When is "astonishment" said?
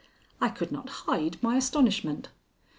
1.57-2.29